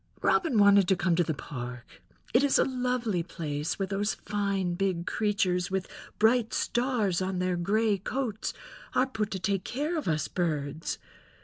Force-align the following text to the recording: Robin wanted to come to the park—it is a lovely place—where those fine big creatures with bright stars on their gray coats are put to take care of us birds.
Robin 0.23 0.57
wanted 0.57 0.87
to 0.87 0.95
come 0.95 1.15
to 1.15 1.23
the 1.23 1.31
park—it 1.35 2.43
is 2.43 2.57
a 2.57 2.63
lovely 2.63 3.21
place—where 3.21 3.85
those 3.85 4.15
fine 4.15 4.73
big 4.73 5.05
creatures 5.05 5.69
with 5.69 5.87
bright 6.17 6.55
stars 6.55 7.21
on 7.21 7.37
their 7.37 7.55
gray 7.55 7.99
coats 7.99 8.51
are 8.95 9.05
put 9.05 9.29
to 9.29 9.37
take 9.39 9.63
care 9.63 9.95
of 9.95 10.07
us 10.07 10.27
birds. 10.27 10.97